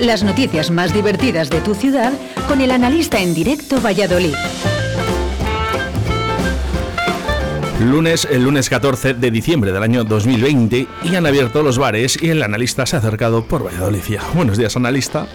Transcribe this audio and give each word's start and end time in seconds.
Las 0.00 0.22
noticias 0.22 0.70
más 0.70 0.94
divertidas 0.94 1.50
de 1.50 1.60
tu 1.60 1.74
ciudad 1.74 2.12
con 2.46 2.60
el 2.60 2.70
analista 2.70 3.18
en 3.18 3.34
directo 3.34 3.80
Valladolid. 3.80 4.34
Lunes, 7.80 8.28
el 8.30 8.44
lunes 8.44 8.68
14 8.70 9.14
de 9.14 9.30
diciembre 9.32 9.72
del 9.72 9.82
año 9.82 10.04
2020 10.04 10.86
y 11.02 11.14
han 11.16 11.26
abierto 11.26 11.64
los 11.64 11.78
bares 11.78 12.16
y 12.22 12.30
el 12.30 12.44
analista 12.44 12.86
se 12.86 12.94
ha 12.94 13.00
acercado 13.00 13.44
por 13.44 13.66
Valladolid. 13.66 14.02
Buenos 14.34 14.56
días, 14.56 14.76
analista. 14.76 15.26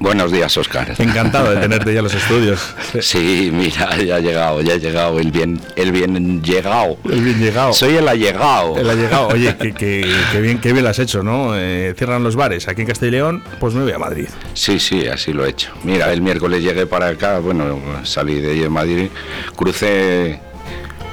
Buenos 0.00 0.30
días, 0.32 0.56
Oscar. 0.56 0.94
Encantado 0.98 1.50
de 1.52 1.60
tenerte 1.60 1.92
ya 1.92 1.98
en 1.98 2.04
los 2.04 2.14
estudios. 2.14 2.60
Sí, 3.00 3.50
mira, 3.52 3.96
ya 4.02 4.16
ha 4.16 4.20
llegado, 4.20 4.60
ya 4.62 4.74
ha 4.74 4.76
llegado 4.76 5.20
el 5.20 5.30
bien, 5.30 5.60
el 5.76 5.92
bien 5.92 6.42
llegado. 6.42 6.96
El 7.04 7.20
bien 7.20 7.38
llegado. 7.38 7.72
Soy 7.72 7.96
el 7.96 8.08
allegado. 8.08 8.76
El 8.76 8.88
allegado. 8.88 9.28
Oye, 9.28 9.54
que, 9.56 10.40
bien, 10.40 10.58
qué 10.58 10.72
bien 10.72 10.84
lo 10.84 10.90
has 10.90 10.98
hecho, 10.98 11.22
¿no? 11.22 11.56
Eh, 11.56 11.94
cierran 11.96 12.22
los 12.22 12.36
bares 12.36 12.68
aquí 12.68 12.82
en 12.82 12.88
Castilla 12.88 13.08
y 13.08 13.12
León, 13.12 13.42
pues 13.60 13.74
me 13.74 13.82
voy 13.82 13.92
a 13.92 13.98
Madrid. 13.98 14.28
Sí, 14.54 14.78
sí, 14.78 15.06
así 15.06 15.32
lo 15.32 15.44
he 15.44 15.50
hecho. 15.50 15.72
Mira, 15.84 16.12
el 16.12 16.22
miércoles 16.22 16.62
llegué 16.62 16.86
para 16.86 17.08
acá, 17.08 17.38
bueno, 17.38 17.80
salí 18.04 18.40
de 18.40 18.68
Madrid, 18.68 19.08
crucé 19.54 20.40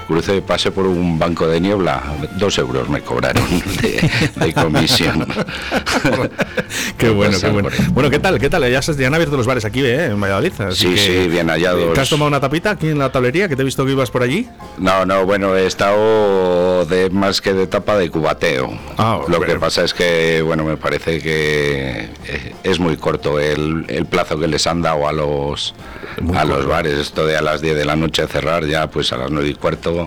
crucé, 0.03 0.41
pasé 0.41 0.71
por 0.71 0.85
un 0.85 1.17
banco 1.17 1.47
de 1.47 1.59
niebla, 1.59 2.01
dos 2.37 2.57
euros 2.57 2.89
me 2.89 3.01
cobraron 3.01 3.43
de, 3.81 4.53
comisión. 4.61 5.25
qué 6.97 7.09
bueno, 7.09 7.37
qué 7.39 7.49
bueno. 7.49 7.69
Bueno, 7.91 8.09
¿qué 8.09 8.19
tal? 8.19 8.39
¿Qué 8.39 8.49
tal? 8.49 8.69
Ya, 8.69 8.81
se, 8.81 9.05
han 9.05 9.13
abierto 9.13 9.37
los 9.37 9.47
bares 9.47 9.65
aquí, 9.65 9.81
¿eh? 9.83 10.05
En 10.05 10.19
Valladolid. 10.19 10.53
sí, 10.71 10.97
sí, 10.97 11.27
bien 11.27 11.49
hallados. 11.49 11.93
¿Te 11.93 12.01
has 12.01 12.09
tomado 12.09 12.27
una 12.27 12.39
tapita 12.39 12.71
aquí 12.71 12.89
en 12.89 12.99
la 12.99 13.11
tablería? 13.11 13.47
Que 13.47 13.55
te 13.55 13.61
he 13.61 13.65
visto 13.65 13.85
que 13.85 13.91
ibas 13.91 14.11
por 14.11 14.23
allí. 14.23 14.47
No, 14.77 15.05
no, 15.05 15.25
bueno, 15.25 15.55
he 15.55 15.65
estado 15.65 16.85
de 16.85 17.09
más 17.09 17.41
que 17.41 17.53
de 17.53 17.67
tapa 17.67 17.97
de 17.97 18.09
cubateo. 18.09 18.77
Ah, 18.97 19.19
Lo 19.27 19.41
que 19.41 19.55
pasa 19.55 19.83
es 19.83 19.93
que, 19.93 20.41
bueno, 20.41 20.63
me 20.63 20.77
parece 20.77 21.21
que 21.21 22.09
es 22.63 22.79
muy 22.79 22.97
corto 22.97 23.39
el, 23.39 23.85
el 23.87 24.05
plazo 24.05 24.39
que 24.39 24.47
les 24.47 24.67
han 24.67 24.81
dado 24.81 25.07
a 25.07 25.11
los, 25.11 25.73
a 26.35 26.45
los 26.45 26.65
bares. 26.65 26.93
Esto 26.97 27.25
de 27.25 27.37
a 27.37 27.41
las 27.41 27.61
10 27.61 27.75
de 27.75 27.85
la 27.85 27.95
noche 27.95 28.27
cerrar 28.27 28.65
ya, 28.65 28.87
pues 28.87 29.11
a 29.13 29.17
las 29.17 29.31
9 29.31 29.49
y 29.49 29.53
cuarto 29.55 30.02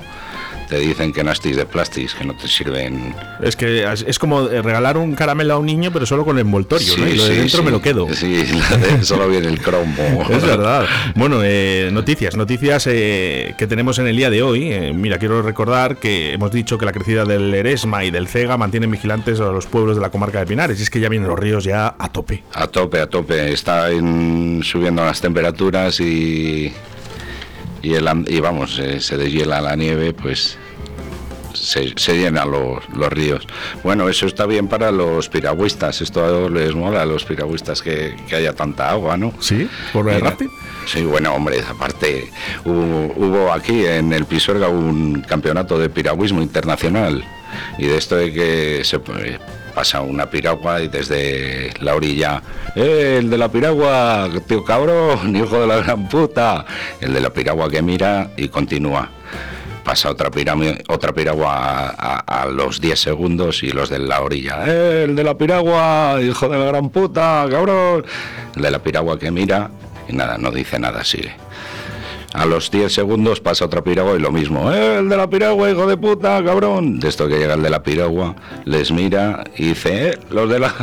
te 0.69 0.78
dicen 0.78 1.12
que 1.12 1.22
nastis 1.22 1.56
de 1.56 1.64
plásticos, 1.64 2.14
que 2.14 2.25
no 2.25 2.34
te 2.34 2.48
sirven. 2.48 3.14
Es 3.42 3.56
que 3.56 3.86
es 4.06 4.19
como 4.19 4.48
regalar 4.48 4.97
un 4.97 5.14
caramelo 5.14 5.55
a 5.55 5.58
un 5.58 5.66
niño, 5.66 5.92
pero 5.92 6.06
solo 6.06 6.25
con 6.25 6.36
el 6.36 6.42
envoltorio, 6.42 6.97
¿no? 6.97 7.06
Y 7.06 7.16
lo 7.16 7.25
de 7.25 7.36
dentro 7.36 7.62
me 7.62 7.70
lo 7.70 7.80
quedo. 7.80 8.08
Sí, 8.14 8.44
solo 9.02 9.28
viene 9.28 9.48
el 9.48 9.61
cromo. 9.61 10.27
es 10.30 10.44
verdad. 10.44 10.86
Bueno, 11.14 11.41
eh, 11.42 11.91
noticias, 11.92 12.36
noticias 12.36 12.86
eh, 12.89 13.55
que 13.56 13.67
tenemos 13.67 13.98
en 13.98 14.08
el 14.08 14.17
día 14.17 14.30
de 14.30 14.42
hoy. 14.42 14.72
Eh, 14.72 14.92
mira, 14.92 15.19
quiero 15.19 15.42
recordar 15.42 15.97
que 15.97 16.33
hemos 16.33 16.50
dicho 16.50 16.78
que 16.78 16.84
la 16.84 16.92
crecida 16.92 17.24
del 17.24 17.55
Eresma 17.55 18.05
y 18.05 18.11
del 18.11 18.28
Cega 18.28 18.56
mantienen 18.56 18.91
vigilantes 18.91 19.41
a 19.41 19.52
los 19.52 19.67
pueblos 19.67 19.97
de 19.97 20.02
la 20.02 20.11
comarca 20.11 20.41
de 20.41 20.47
Pinares. 20.47 20.80
Y 20.80 20.83
es 20.83 20.91
que 20.91 21.00
ya 21.00 21.08
vienen 21.08 21.28
los 21.28 21.39
ríos 21.39 21.64
ya 21.64 21.94
a 21.98 22.08
tope. 22.08 22.42
A 22.55 22.67
tope, 22.67 23.00
a 23.00 23.06
tope. 23.06 23.52
Están 23.52 24.62
subiendo 24.62 25.05
las 25.05 25.20
temperaturas 25.20 26.00
y 26.00 26.72
y, 27.82 27.94
el, 27.94 28.08
y 28.28 28.41
vamos, 28.41 28.78
eh, 28.78 29.00
se 29.00 29.16
deshiela 29.16 29.60
la 29.60 29.77
nieve, 29.77 30.12
pues 30.12 30.58
se, 31.56 32.16
llenan 32.16 32.50
los, 32.50 32.84
ríos. 33.10 33.46
Bueno, 33.83 34.08
eso 34.08 34.27
está 34.27 34.46
bien 34.46 34.68
para 34.68 34.91
los 34.91 35.28
piragüistas, 35.28 36.00
esto 36.00 36.48
les 36.48 36.74
mola 36.74 37.02
a 37.02 37.06
los 37.06 37.24
piragüistas 37.24 37.83
que, 37.83 38.14
haya 38.34 38.52
tanta 38.52 38.91
agua, 38.91 39.16
¿no? 39.16 39.33
Sí, 39.41 39.68
por 39.92 40.08
el 40.08 40.20
rápido. 40.20 40.50
Sí, 40.86 41.02
bueno, 41.02 41.34
hombre, 41.34 41.62
aparte 41.68 42.30
hubo, 42.64 43.52
aquí 43.52 43.84
en 43.84 44.12
el 44.12 44.24
Pisuerga 44.24 44.68
un 44.68 45.22
campeonato 45.22 45.78
de 45.78 45.88
piragüismo 45.88 46.42
internacional 46.42 47.24
y 47.78 47.86
de 47.86 47.96
esto 47.96 48.16
de 48.16 48.32
que 48.32 48.84
se 48.84 49.00
pasa 49.74 50.00
una 50.00 50.24
piragua 50.24 50.80
y 50.80 50.88
desde 50.88 51.72
la 51.80 51.94
orilla, 51.94 52.42
¡eh, 52.74 53.16
el 53.18 53.28
de 53.28 53.36
la 53.36 53.50
piragua, 53.50 54.28
tío 54.46 54.64
cabrón, 54.64 55.36
hijo 55.36 55.60
de 55.60 55.66
la 55.66 55.77
gran 55.77 56.08
puta! 56.08 56.64
El 57.00 57.12
de 57.12 57.20
la 57.20 57.30
piragua 57.30 57.68
que 57.68 57.82
mira 57.82 58.30
y 58.36 58.48
continúa. 58.48 59.10
Pasa 59.84 60.11
otra, 60.11 60.30
otra 60.89 61.12
piragua 61.12 61.89
a, 61.90 62.46
los 62.46 62.80
10 62.80 62.98
segundos 62.98 63.62
y 63.62 63.70
los 63.70 63.89
de 63.89 63.98
la 63.98 64.22
orilla, 64.22 64.64
¡eh, 64.66 65.05
el 65.05 65.14
de 65.14 65.22
la 65.22 65.36
piragua, 65.36 66.18
hijo 66.22 66.48
de 66.48 66.58
la 66.58 66.64
gran 66.64 66.89
puta, 66.89 67.46
cabrón! 67.50 68.05
El 68.56 68.62
de 68.62 68.70
la 68.70 68.78
piragua 68.78 69.18
que 69.18 69.30
mira 69.30 69.70
y 70.08 70.12
nada, 70.14 70.39
no 70.39 70.50
dice 70.50 70.78
nada, 70.78 71.05
sigue. 71.05 71.45
A 72.36 72.45
los 72.45 72.70
10 72.70 72.92
segundos 72.92 73.41
pasa 73.41 73.64
otra 73.64 73.83
piragua 73.83 74.14
y 74.14 74.19
lo 74.19 74.30
mismo. 74.30 74.70
¡Eh, 74.70 74.98
el 74.98 75.08
de 75.08 75.17
la 75.17 75.29
piragua, 75.29 75.70
hijo 75.70 75.86
de 75.86 75.97
puta, 75.97 76.45
cabrón! 76.45 77.01
De 77.01 77.08
esto 77.08 77.27
que 77.29 77.39
llega 77.39 77.55
el 77.55 77.63
de 77.63 77.70
la 77.70 77.83
piragua, 77.83 78.36
les 78.67 78.92
mira 78.92 79.42
y 79.57 79.69
dice, 79.69 80.11
eh, 80.11 80.19
los 80.30 80.51
de 80.51 80.58
la 80.58 80.75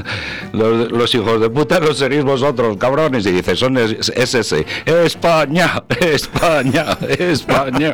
los, 0.52 1.13
hijos 1.13 1.40
de 1.40 1.50
puta 1.50 1.80
no 1.80 1.94
seréis 1.94 2.24
vosotros, 2.24 2.78
cabrones. 2.78 3.25
Y 3.28 3.31
dice, 3.31 3.56
son 3.56 3.78
es, 3.78 4.12
ese. 4.16 4.66
España, 4.86 5.84
España, 6.00 6.97
España. 7.08 7.94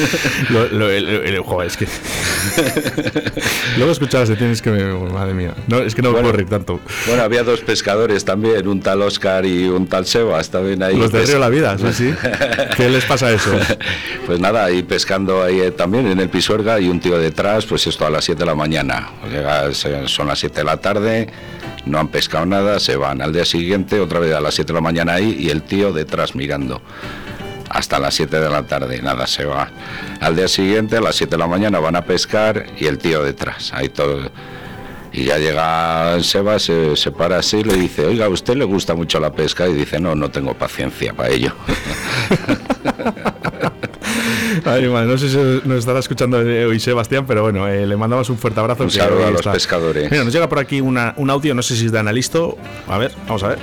lo, 0.50 0.90
es 0.90 1.76
que. 1.76 1.86
Luego 3.76 3.92
escuchabas, 3.92 4.28
tienes 4.36 4.60
que. 4.60 4.70
Madre 4.70 5.34
mía. 5.34 5.54
No, 5.68 5.78
es 5.78 5.94
que 5.94 6.02
no 6.02 6.12
puedo 6.12 6.32
reír 6.32 6.48
tanto. 6.48 6.80
Bueno, 7.06 7.22
había 7.22 7.44
dos 7.44 7.60
pescadores 7.60 8.24
también, 8.24 8.66
un 8.66 8.80
tal 8.80 9.02
Oscar 9.02 9.46
y 9.46 9.68
un 9.68 9.86
tal 9.86 10.06
Sebas 10.06 10.50
también 10.50 10.82
ahí. 10.82 10.96
Los 10.96 11.12
de 11.12 11.24
Río 11.24 11.38
La 11.38 11.48
Vida, 11.48 11.76
sí, 11.78 11.92
sí. 11.92 12.14
¿Qué 12.88 12.94
les 12.94 13.04
pasa 13.04 13.30
eso? 13.30 13.50
pues 14.26 14.40
nada, 14.40 14.64
ahí 14.64 14.82
pescando 14.82 15.42
ahí 15.42 15.60
eh, 15.60 15.70
también 15.72 16.06
en 16.06 16.20
el 16.20 16.30
Pisuerga 16.30 16.80
y 16.80 16.88
un 16.88 17.00
tío 17.00 17.18
detrás, 17.18 17.66
pues 17.66 17.86
esto 17.86 18.06
a 18.06 18.10
las 18.10 18.24
7 18.24 18.38
de 18.38 18.46
la 18.46 18.54
mañana. 18.54 19.10
son 20.06 20.26
las 20.26 20.38
7 20.38 20.60
de 20.60 20.64
la 20.64 20.78
tarde, 20.78 21.28
no 21.84 21.98
han 21.98 22.08
pescado 22.08 22.46
nada, 22.46 22.80
se 22.80 22.96
van 22.96 23.20
al 23.20 23.34
día 23.34 23.44
siguiente, 23.44 24.00
otra 24.00 24.20
vez 24.20 24.34
a 24.34 24.40
las 24.40 24.54
7 24.54 24.68
de 24.68 24.74
la 24.74 24.80
mañana 24.80 25.12
ahí 25.12 25.36
y 25.38 25.50
el 25.50 25.64
tío 25.64 25.92
detrás 25.92 26.34
mirando 26.34 26.80
hasta 27.68 27.98
las 27.98 28.14
7 28.14 28.40
de 28.40 28.48
la 28.48 28.62
tarde, 28.62 29.02
nada, 29.02 29.26
se 29.26 29.44
va. 29.44 29.68
Al 30.22 30.34
día 30.34 30.48
siguiente, 30.48 30.96
a 30.96 31.02
las 31.02 31.16
7 31.16 31.32
de 31.32 31.38
la 31.38 31.46
mañana, 31.46 31.80
van 31.80 31.96
a 31.96 32.06
pescar 32.06 32.68
y 32.80 32.86
el 32.86 32.96
tío 32.96 33.22
detrás, 33.22 33.70
ahí 33.74 33.90
todo. 33.90 34.30
Y 35.12 35.24
ya 35.24 35.36
llega 35.36 36.22
Seba, 36.22 36.58
se, 36.58 36.96
se 36.96 37.10
para 37.12 37.38
así 37.38 37.58
y 37.58 37.64
le 37.64 37.74
dice, 37.74 38.06
oiga, 38.06 38.24
¿a 38.24 38.28
usted 38.30 38.56
le 38.56 38.64
gusta 38.64 38.94
mucho 38.94 39.20
la 39.20 39.30
pesca? 39.30 39.68
Y 39.68 39.74
dice, 39.74 40.00
no, 40.00 40.14
no 40.14 40.30
tengo 40.30 40.54
paciencia 40.54 41.12
para 41.12 41.28
ello. 41.28 41.52
Ay, 44.64 44.86
no 44.88 45.18
sé 45.18 45.28
si 45.28 45.36
nos 45.68 45.78
estará 45.78 45.98
escuchando 46.00 46.38
hoy 46.38 46.80
Sebastián, 46.80 47.24
pero 47.26 47.42
bueno, 47.42 47.68
eh, 47.68 47.86
le 47.86 47.96
mandamos 47.96 48.28
un 48.30 48.38
fuerte 48.38 48.60
abrazo. 48.60 48.84
Un 48.84 48.90
saludo 48.90 49.26
a 49.26 49.30
los 49.30 49.42
pescadores. 49.42 50.10
Mira, 50.10 50.24
nos 50.24 50.32
llega 50.32 50.48
por 50.48 50.58
aquí 50.58 50.80
una, 50.80 51.14
un 51.16 51.30
audio, 51.30 51.54
no 51.54 51.62
sé 51.62 51.76
si 51.76 51.86
es 51.86 51.92
de 51.92 51.98
analista. 51.98 52.40
A 52.88 52.98
ver, 52.98 53.12
vamos 53.26 53.42
a 53.42 53.48
ver. 53.48 53.58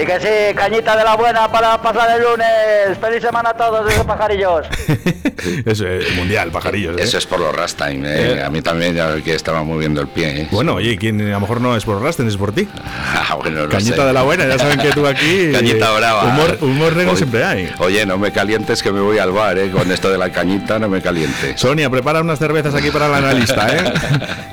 Y 0.00 0.06
que 0.06 0.18
sí, 0.18 0.54
cañita 0.56 0.96
de 0.96 1.04
la 1.04 1.14
buena 1.14 1.52
para 1.52 1.76
pasar 1.82 2.16
el 2.16 2.22
lunes. 2.22 2.96
Feliz 2.98 3.20
semana 3.20 3.50
a 3.50 3.54
todos 3.54 3.84
desde 3.84 4.02
Pajarillos. 4.02 4.66
es 5.66 6.16
mundial, 6.16 6.50
Pajarillos. 6.50 6.98
¿eh? 6.98 7.02
Eso 7.02 7.18
es 7.18 7.26
por 7.26 7.38
los 7.38 7.54
Rastain. 7.54 8.06
¿eh? 8.06 8.32
¿eh? 8.32 8.42
A 8.42 8.48
mí 8.48 8.62
también 8.62 8.94
ya 8.94 9.14
que 9.20 9.34
estaba 9.34 9.62
moviendo 9.62 10.00
el 10.00 10.08
pie. 10.08 10.42
¿eh? 10.42 10.48
Bueno, 10.50 10.76
oye, 10.76 10.96
¿quién, 10.96 11.20
a 11.20 11.32
lo 11.32 11.40
mejor 11.40 11.60
no 11.60 11.76
es 11.76 11.84
por 11.84 11.96
los 11.96 12.02
Rastain, 12.02 12.28
es 12.28 12.36
por 12.38 12.52
ti. 12.52 12.66
Ah, 13.22 13.36
bueno, 13.36 13.68
cañita 13.68 14.06
de 14.06 14.12
la 14.12 14.22
buena, 14.22 14.46
ya 14.46 14.58
saben 14.58 14.78
que 14.78 14.90
tú 14.90 15.06
aquí. 15.06 15.50
cañita 15.52 15.90
brava. 15.92 16.24
Humor, 16.24 16.58
humor 16.62 16.96
negro 16.96 17.14
siempre 17.14 17.44
hay. 17.44 17.70
Oye, 17.78 18.04
no 18.06 18.18
me 18.18 18.32
calientes 18.32 18.82
que 18.82 18.90
me 18.90 19.00
voy 19.00 19.18
al 19.18 19.30
bar, 19.30 19.58
¿eh? 19.58 19.70
Con 19.70 19.90
esto 19.92 20.10
de 20.10 20.18
la 20.18 20.30
cañita 20.30 20.78
no 20.78 20.88
me 20.88 21.00
calientes. 21.00 21.60
Sonia, 21.60 21.90
prepara 21.90 22.22
unas 22.22 22.38
cervezas 22.38 22.74
aquí 22.74 22.90
para 22.90 23.06
el 23.06 23.14
analista, 23.14 23.68
¿eh? 23.76 23.92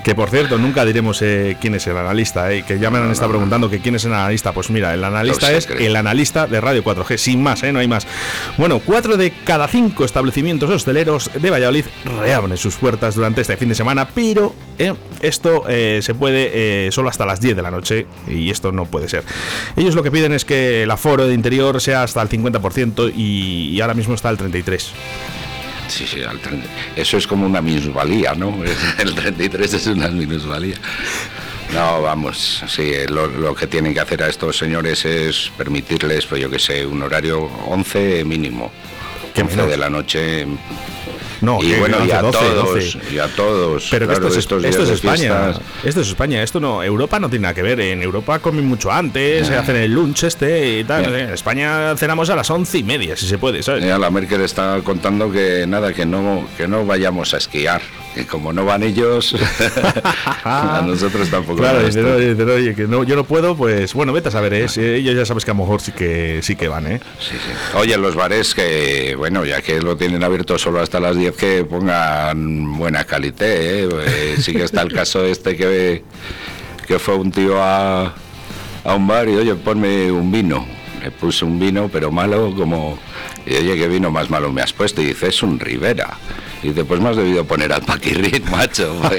que 0.04 0.14
por 0.14 0.30
cierto, 0.30 0.58
nunca 0.58 0.86
diremos 0.86 1.20
quién 1.20 1.76
es 1.76 1.88
el 1.88 1.98
analista, 1.98 2.52
¿eh? 2.52 2.64
Que 2.64 2.78
ya 2.78 2.92
me 2.92 3.00
han 3.00 3.10
estado 3.10 3.32
preguntando 3.32 3.70
que 3.70 3.80
quién 3.80 3.96
es 3.96 4.06
el 4.06 4.14
analista. 4.14 4.52
Pues 4.52 4.70
mira, 4.70 4.94
el 4.94 5.04
analista 5.04 5.37
es 5.44 5.68
el 5.70 5.96
analista 5.96 6.18
lista 6.18 6.48
de 6.48 6.60
Radio 6.60 6.84
4G, 6.84 7.18
sin 7.18 7.44
más, 7.44 7.64
¿eh? 7.64 7.72
no 7.72 7.80
hay 7.80 7.88
más. 7.88 8.08
Bueno, 8.58 8.82
cuatro 8.84 9.18
de 9.18 9.32
cada 9.46 9.68
cinco 9.68 10.04
establecimientos 10.04 10.70
hosteleros 10.70 11.30
de 11.40 11.50
Valladolid 11.50 11.86
reabren 12.20 12.58
sus 12.58 12.76
puertas 12.76 13.16
durante 13.16 13.42
este 13.42 13.56
fin 13.56 13.70
de 13.70 13.76
semana, 13.76 14.08
pero 14.10 14.56
¿eh? 14.80 14.94
esto 15.22 15.64
eh, 15.70 16.00
se 16.02 16.16
puede 16.16 16.92
solo 16.92 17.10
hasta 17.10 17.26
las 17.26 17.40
10 17.40 17.56
de 17.56 17.62
la 17.62 17.72
noche 17.72 18.08
y 18.28 18.50
esto 18.50 18.72
no 18.72 18.86
puede 18.86 19.08
ser. 19.08 19.24
Ellos 19.76 19.96
lo 19.96 20.04
que 20.04 20.12
piden 20.12 20.34
es 20.34 20.44
que 20.44 20.84
el 20.84 20.92
aforo 20.92 21.28
de 21.28 21.34
interior 21.34 21.80
sea 21.80 22.04
hasta 22.04 22.22
el 22.22 22.30
50% 22.30 23.14
y, 23.16 23.70
y 23.76 23.82
ahora 23.82 23.94
mismo 23.94 24.16
está 24.16 24.30
al 24.30 24.38
33%. 24.38 24.92
Sí, 25.88 26.06
sí, 26.06 26.20
eso 26.96 27.18
es 27.18 27.28
como 27.28 27.46
una 27.46 27.62
minusvalía, 27.62 28.34
¿no? 28.34 28.54
El 29.00 29.16
33 29.16 29.74
es 29.74 29.88
una 29.88 30.10
minusvalía. 30.10 30.76
No, 31.74 32.02
vamos, 32.02 32.64
sí, 32.68 32.94
lo, 33.10 33.54
que 33.54 33.68
tienen 33.68 33.94
que 33.94 34.00
hacer 34.00 34.24
a 34.24 34.30
estos 34.30 34.58
señores 34.58 35.06
es 35.06 35.52
permitirles, 35.58 36.26
pues 36.26 36.42
yo 36.42 36.50
que 36.50 36.60
sé, 36.60 36.86
un 36.86 37.02
horario 37.04 37.42
11 37.68 38.24
mínimo. 38.24 38.72
11 39.36 39.68
de 39.68 39.78
la 39.78 39.90
noche 39.90 40.48
no, 41.42 41.60
y 41.62 41.74
bueno, 41.76 42.04
y 42.06 42.12
a 42.12 42.22
todos, 42.22 42.98
y 43.12 43.20
a 43.20 43.28
todos. 43.28 43.88
Pero 43.92 44.12
esto, 44.12 44.28
es, 44.28 44.38
esto 44.38 44.84
es 44.84 44.90
España. 44.90 45.54
Esto 45.84 46.02
es 46.02 46.08
España. 46.08 46.42
Esto 46.42 46.60
no, 46.60 46.84
Europa 46.84 47.20
no 47.20 47.30
tiene 47.30 47.44
nada 47.44 47.54
que 47.54 47.62
ver. 47.62 47.80
En 47.80 48.02
Europa 48.02 48.40
comen 48.40 48.66
mucho 48.66 48.92
antes, 48.92 49.48
se 49.48 49.56
hacen 49.56 49.76
el 49.76 49.92
lunch 49.92 50.24
este 50.24 50.80
y 50.80 50.84
tal. 50.84 51.14
En 51.14 51.30
España 51.30 51.96
cenamos 51.96 52.30
a 52.30 52.36
las 52.36 52.50
once 52.50 52.78
y 52.78 52.84
media, 52.84 53.16
si 53.16 53.28
se 53.28 53.38
puede, 53.38 53.62
¿sabes? 53.64 53.84
la 53.84 54.10
Merkel 54.10 54.42
está 54.42 54.80
contando 54.84 55.32
que 55.32 55.66
nada, 55.68 55.94
que 55.94 56.06
no, 56.06 56.48
que 56.58 56.68
no 56.68 56.86
vayamos 56.86 57.34
a 57.34 57.38
esquiar 57.38 57.82
que 58.18 58.26
como 58.26 58.52
no 58.52 58.66
van 58.66 58.84
ellos, 58.84 59.36
a 60.44 60.84
nosotros 60.86 61.30
tampoco. 61.30 61.60
Claro, 61.60 61.78
nos 61.82 61.88
dicen, 61.88 62.04
toca. 62.04 62.16
oye, 62.16 62.34
dicen, 62.34 62.50
oye, 62.50 62.76
que 62.76 62.88
no, 62.88 63.04
yo 63.04 63.16
no 63.16 63.24
puedo, 63.24 63.56
pues 63.56 63.94
bueno, 63.94 64.12
vete 64.14 64.30
a 64.30 64.32
saber, 64.32 64.54
¿eh? 64.54 64.68
Si 64.68 64.82
ellos 64.82 65.16
ya 65.16 65.26
sabes 65.26 65.46
que 65.46 65.52
a 65.52 65.54
lo 65.54 65.62
mejor 65.62 65.82
sí 65.82 65.92
que 65.92 66.40
sí 66.42 66.56
que 66.56 66.68
van, 66.68 66.88
¿eh? 66.88 67.00
Sí, 67.20 67.36
sí. 67.36 67.78
Oye, 67.78 67.98
los 67.98 68.16
bares 68.16 68.56
que, 68.56 69.16
bueno, 69.18 69.46
ya 69.46 69.62
que 69.62 69.80
lo 69.82 69.96
tienen 69.98 70.24
abierto 70.24 70.58
solo 70.58 70.82
hasta 70.82 71.00
las 71.00 71.16
10, 71.16 71.36
que 71.36 71.64
pongan 71.64 72.78
buena 72.78 73.04
calité, 73.06 73.84
¿eh? 73.84 73.90
Eh, 74.08 74.36
sí 74.40 74.54
que 74.54 74.64
está 74.64 74.82
el 74.82 74.92
caso 74.92 75.24
este 75.24 75.56
que, 75.56 76.04
que 76.88 77.00
fue 77.00 77.16
un 77.16 77.32
tío 77.32 77.62
a, 77.62 78.14
a 78.84 78.96
un 78.96 79.08
bar 79.08 79.30
y, 79.30 79.36
oye, 79.36 79.56
ponme 79.56 80.12
un 80.12 80.32
vino. 80.32 80.66
Le 81.04 81.12
puse 81.12 81.46
un 81.46 81.60
vino, 81.60 81.90
pero 81.94 82.12
malo, 82.12 82.54
como... 82.58 82.98
Y 83.46 83.54
oye, 83.54 83.78
¿qué 83.78 83.88
vino 83.88 84.10
más 84.12 84.30
malo 84.30 84.52
me 84.52 84.62
has 84.62 84.74
puesto? 84.74 85.02
Y 85.02 85.06
dice, 85.06 85.28
es 85.28 85.44
un 85.44 85.60
Rivera. 85.60 86.18
Y 86.68 86.72
dice, 86.72 86.84
pues 86.84 87.00
me 87.00 87.08
has 87.08 87.16
debido 87.16 87.46
poner 87.46 87.72
al 87.72 87.82
Paquirrit, 87.82 88.44
macho. 88.50 89.00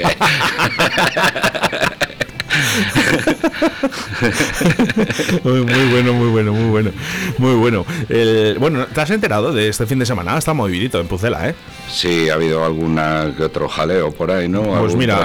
Muy, 5.43 5.61
muy 5.61 5.85
bueno, 5.91 6.13
muy 6.13 6.29
bueno, 6.29 6.53
muy 6.53 6.69
bueno. 6.69 6.91
Muy 7.37 7.53
bueno. 7.55 7.85
El- 8.09 8.57
bueno, 8.59 8.85
¿te 8.93 9.01
has 9.01 9.09
enterado 9.09 9.53
de 9.53 9.69
este 9.69 9.85
fin 9.85 9.99
de 9.99 10.05
semana? 10.05 10.37
Está 10.37 10.53
movidito 10.53 10.99
en 10.99 11.07
Pucela, 11.07 11.49
¿eh? 11.49 11.55
sí, 11.91 12.29
ha 12.29 12.35
habido 12.35 12.63
alguna 12.63 13.33
que 13.35 13.43
otro 13.43 13.67
jaleo 13.67 14.11
por 14.11 14.29
ahí, 14.31 14.47
¿no? 14.47 14.61
Pues 14.79 14.95
mira, 14.95 15.17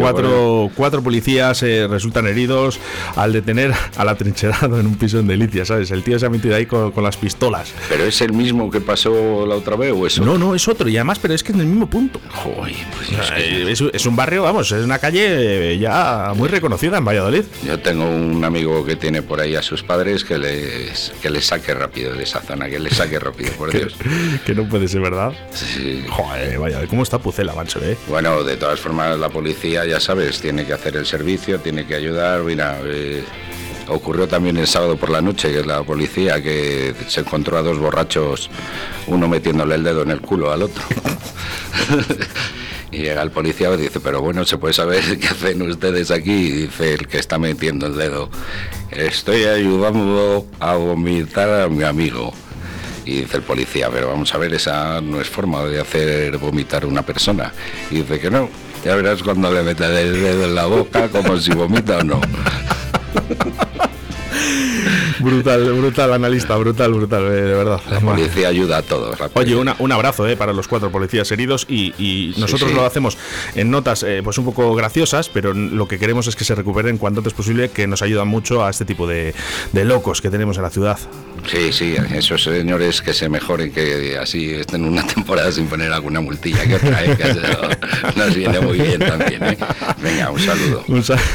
cuatro, 0.00 0.70
cuatro 0.74 1.02
policías 1.02 1.62
eh, 1.64 1.86
resultan 1.88 2.26
heridos 2.28 2.78
al 3.16 3.32
detener 3.32 3.72
al 3.96 4.08
atrincherado 4.08 4.78
en 4.78 4.86
un 4.86 4.94
piso 4.96 5.18
en 5.18 5.26
Delicia, 5.26 5.64
¿sabes? 5.64 5.90
El 5.90 6.02
tío 6.02 6.18
se 6.18 6.26
ha 6.26 6.30
metido 6.30 6.54
ahí 6.54 6.66
con, 6.66 6.92
con 6.92 7.02
las 7.02 7.16
pistolas. 7.16 7.72
¿Pero 7.88 8.04
es 8.04 8.20
el 8.20 8.32
mismo 8.32 8.70
que 8.70 8.80
pasó 8.80 9.46
la 9.46 9.56
otra 9.56 9.74
vez 9.76 9.92
o 9.92 10.06
eso? 10.06 10.24
No, 10.24 10.38
no, 10.38 10.54
es 10.54 10.68
otro, 10.68 10.88
y 10.88 10.96
además, 10.96 11.18
pero 11.18 11.34
es 11.34 11.42
que 11.42 11.52
en 11.52 11.60
el 11.60 11.66
mismo 11.66 11.88
punto. 11.88 12.20
Joder, 12.30 12.74
pues 12.96 13.10
es 13.10 13.30
que- 13.32 13.72
es, 13.72 13.80
es 13.92 14.06
un 14.06 14.14
barrio, 14.16 14.42
vamos, 14.44 14.70
es 14.70 14.84
una 14.84 14.98
calle 14.98 15.72
eh, 15.72 15.78
ya 15.78 16.32
muy 16.36 16.48
reconocida 16.48 16.98
en 16.98 17.04
Valladolid. 17.04 17.25
Yo 17.64 17.78
tengo 17.80 18.08
un 18.08 18.44
amigo 18.44 18.84
que 18.84 18.96
tiene 18.96 19.22
por 19.22 19.40
ahí 19.40 19.54
a 19.56 19.62
sus 19.62 19.82
padres 19.82 20.24
que 20.24 20.38
les, 20.38 21.12
que 21.20 21.30
les 21.30 21.44
saque 21.46 21.74
rápido 21.74 22.14
de 22.14 22.22
esa 22.22 22.40
zona, 22.40 22.68
que 22.68 22.78
les 22.78 22.94
saque 22.96 23.18
rápido, 23.18 23.52
por 23.52 23.72
Dios. 23.76 23.94
que 24.44 24.54
no 24.54 24.68
puede 24.68 24.88
ser 24.88 25.00
verdad. 25.00 25.32
Sí. 25.52 26.04
Joder, 26.08 26.58
vaya, 26.58 26.86
¿cómo 26.86 27.02
está 27.02 27.18
Pucela, 27.18 27.54
macho, 27.54 27.80
eh? 27.82 27.96
Bueno, 28.08 28.44
de 28.44 28.56
todas 28.56 28.78
formas, 28.80 29.18
la 29.18 29.28
policía, 29.28 29.84
ya 29.84 30.00
sabes, 30.00 30.40
tiene 30.40 30.64
que 30.66 30.72
hacer 30.72 30.96
el 30.96 31.06
servicio, 31.06 31.58
tiene 31.60 31.86
que 31.86 31.94
ayudar. 31.94 32.42
Mira, 32.42 32.78
eh, 32.84 33.24
ocurrió 33.88 34.26
también 34.28 34.56
el 34.56 34.66
sábado 34.66 34.96
por 34.96 35.10
la 35.10 35.20
noche 35.20 35.52
que 35.52 35.62
la 35.64 35.82
policía 35.82 36.42
que 36.42 36.94
se 37.08 37.20
encontró 37.20 37.56
a 37.58 37.62
dos 37.62 37.78
borrachos, 37.78 38.50
uno 39.06 39.28
metiéndole 39.28 39.74
el 39.76 39.84
dedo 39.84 40.02
en 40.02 40.10
el 40.10 40.20
culo 40.20 40.52
al 40.52 40.62
otro. 40.62 40.82
Y 42.90 42.98
llega 42.98 43.22
el 43.22 43.30
policía 43.30 43.72
y 43.74 43.76
dice, 43.76 44.00
pero 44.00 44.22
bueno, 44.22 44.44
¿se 44.44 44.58
puede 44.58 44.74
saber 44.74 45.18
qué 45.20 45.28
hacen 45.28 45.62
ustedes 45.62 46.10
aquí? 46.10 46.50
Dice 46.50 46.94
el 46.94 47.06
que 47.08 47.18
está 47.18 47.38
metiendo 47.38 47.86
el 47.86 47.96
dedo, 47.96 48.30
estoy 48.90 49.44
ayudando 49.44 50.46
a 50.60 50.74
vomitar 50.74 51.62
a 51.62 51.68
mi 51.68 51.84
amigo. 51.84 52.32
Y 53.04 53.20
dice 53.20 53.36
el 53.36 53.42
policía, 53.44 53.88
pero 53.90 54.08
vamos 54.08 54.34
a 54.34 54.38
ver, 54.38 54.52
esa 54.54 55.00
no 55.00 55.20
es 55.20 55.28
forma 55.28 55.64
de 55.64 55.80
hacer 55.80 56.38
vomitar 56.38 56.82
a 56.82 56.86
una 56.86 57.02
persona. 57.02 57.52
Y 57.90 57.96
dice 57.96 58.18
que 58.18 58.30
no, 58.30 58.48
ya 58.84 58.96
verás 58.96 59.22
cuando 59.22 59.52
le 59.52 59.62
metas 59.62 59.90
el 59.90 60.20
dedo 60.20 60.44
en 60.44 60.54
la 60.54 60.66
boca, 60.66 61.08
como 61.08 61.38
si 61.38 61.52
vomita 61.52 61.98
o 61.98 62.04
no. 62.04 62.20
Brutal, 65.18 65.72
brutal 65.72 66.12
analista, 66.12 66.56
brutal, 66.56 66.92
brutal, 66.92 67.24
eh, 67.26 67.30
de 67.42 67.54
verdad. 67.54 67.80
La 67.90 68.00
policía 68.00 68.48
ayuda 68.48 68.78
a 68.78 68.82
todos. 68.82 69.18
Oye, 69.34 69.56
una- 69.56 69.74
un 69.78 69.90
abrazo 69.92 70.26
eh, 70.28 70.36
para 70.36 70.52
los 70.52 70.68
cuatro 70.68 70.90
policías 70.92 71.30
heridos 71.32 71.66
y, 71.68 71.94
y 71.98 72.34
nosotros 72.38 72.70
sí. 72.70 72.76
lo 72.76 72.84
hacemos 72.84 73.16
en 73.54 73.70
notas 73.70 74.02
eh, 74.02 74.20
pues 74.22 74.36
un 74.38 74.44
poco 74.44 74.74
graciosas, 74.74 75.28
pero 75.28 75.54
lo 75.54 75.88
que 75.88 75.98
queremos 75.98 76.26
es 76.26 76.36
que 76.36 76.44
se 76.44 76.54
recuperen 76.54 76.98
cuanto 76.98 77.20
antes 77.20 77.32
posible, 77.32 77.70
que 77.70 77.86
nos 77.86 78.02
ayudan 78.02 78.28
mucho 78.28 78.64
a 78.64 78.70
este 78.70 78.84
tipo 78.84 79.06
de, 79.06 79.34
de 79.72 79.84
locos 79.84 80.20
que 80.20 80.30
tenemos 80.30 80.56
en 80.58 80.62
la 80.64 80.70
ciudad. 80.70 80.98
Sí, 81.50 81.72
sí, 81.72 81.94
esos 82.14 82.42
señores 82.42 83.00
que 83.02 83.14
se 83.14 83.28
mejoren, 83.28 83.72
que 83.72 84.18
así 84.18 84.50
estén 84.54 84.84
una 84.84 85.06
temporada 85.14 85.50
sin 85.50 85.66
poner 85.66 85.92
alguna 85.92 86.20
multilla 86.20 86.64
que 86.66 86.74
otra, 86.74 87.04
¿eh? 87.04 87.16
que 87.16 88.16
nos 88.18 88.34
viene 88.34 88.60
muy 88.60 88.78
bien 88.78 88.98
también. 88.98 89.40
Venga, 90.02 90.30
un 90.30 90.40
saludo. 90.40 90.84
Un 90.88 91.02
sa- 91.02 91.16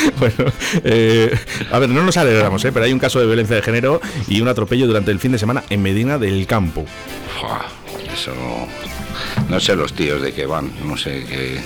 bueno, 0.18 0.52
eh, 0.84 1.36
a 1.70 1.78
ver, 1.78 1.88
no 1.88 2.02
nos 2.02 2.16
alegramos, 2.16 2.64
eh, 2.64 2.72
pero 2.72 2.84
hay 2.84 2.92
un 2.92 2.98
caso 2.98 3.20
de 3.20 3.26
violencia 3.26 3.56
de 3.56 3.62
género 3.62 4.00
y 4.28 4.40
un 4.40 4.48
atropello 4.48 4.86
durante 4.86 5.10
el 5.10 5.18
fin 5.18 5.32
de 5.32 5.38
semana 5.38 5.64
en 5.70 5.82
Medina 5.82 6.18
del 6.18 6.46
Campo. 6.46 6.84
Eso 8.12 8.32
no 9.48 9.60
sé 9.60 9.76
los 9.76 9.92
tíos 9.92 10.20
de 10.22 10.32
qué 10.32 10.46
van, 10.46 10.70
no 10.84 10.96
sé 10.96 11.24
qué. 11.28 11.60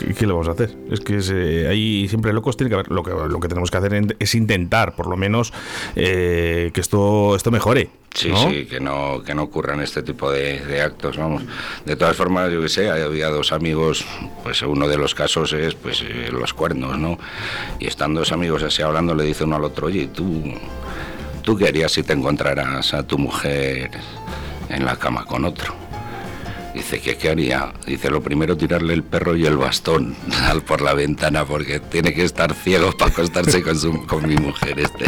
¿Qué, 0.00 0.14
qué 0.14 0.26
le 0.26 0.32
vamos 0.32 0.48
a 0.48 0.52
hacer? 0.52 0.74
Es 0.90 1.00
que 1.00 1.66
hay 1.68 2.08
siempre 2.08 2.32
locos, 2.32 2.56
tiene 2.56 2.70
que 2.70 2.74
haber. 2.74 2.90
Lo 2.90 3.02
que, 3.02 3.10
lo 3.10 3.38
que 3.38 3.48
tenemos 3.48 3.70
que 3.70 3.76
hacer 3.76 4.16
es 4.18 4.34
intentar, 4.34 4.96
por 4.96 5.06
lo 5.06 5.16
menos, 5.16 5.52
eh, 5.94 6.70
que 6.72 6.80
esto, 6.80 7.36
esto 7.36 7.50
mejore. 7.50 7.90
Sí, 8.14 8.30
¿no? 8.30 8.50
sí, 8.50 8.64
que 8.64 8.80
no, 8.80 9.22
que 9.22 9.34
no 9.34 9.42
ocurran 9.42 9.80
este 9.80 10.02
tipo 10.02 10.32
de, 10.32 10.60
de 10.64 10.80
actos, 10.80 11.16
vamos. 11.18 11.42
De 11.84 11.96
todas 11.96 12.16
formas, 12.16 12.50
yo 12.50 12.60
que 12.62 12.68
sé, 12.68 12.90
había 12.90 13.28
dos 13.28 13.52
amigos, 13.52 14.04
pues 14.42 14.62
uno 14.62 14.88
de 14.88 14.96
los 14.96 15.14
casos 15.14 15.52
es 15.52 15.74
pues 15.74 16.02
eh, 16.02 16.28
los 16.32 16.54
cuernos, 16.54 16.98
¿no? 16.98 17.18
Y 17.78 17.86
están 17.86 18.14
dos 18.14 18.32
amigos 18.32 18.62
así 18.62 18.82
hablando, 18.82 19.14
le 19.14 19.24
dice 19.24 19.44
uno 19.44 19.56
al 19.56 19.64
otro, 19.64 19.88
oye, 19.88 20.08
¿tú, 20.08 20.42
¿tú 21.42 21.56
qué 21.56 21.68
harías 21.68 21.92
si 21.92 22.02
te 22.02 22.14
encontraras 22.14 22.94
a 22.94 23.02
tu 23.04 23.18
mujer 23.18 23.90
en 24.70 24.84
la 24.84 24.96
cama 24.96 25.24
con 25.24 25.44
otro? 25.44 25.89
Dice, 26.74 27.00
¿qué, 27.00 27.16
¿qué 27.16 27.30
haría? 27.30 27.72
Dice, 27.86 28.10
lo 28.10 28.20
primero 28.20 28.56
tirarle 28.56 28.94
el 28.94 29.02
perro 29.02 29.34
y 29.34 29.44
el 29.44 29.56
bastón 29.56 30.14
al 30.48 30.62
por 30.62 30.80
la 30.82 30.94
ventana 30.94 31.44
porque 31.44 31.80
tiene 31.80 32.14
que 32.14 32.24
estar 32.24 32.54
ciego 32.54 32.92
para 32.92 33.10
acostarse 33.10 33.62
con, 33.62 33.76
su, 33.78 34.06
con 34.06 34.26
mi 34.28 34.36
mujer 34.36 34.78
este. 34.78 35.06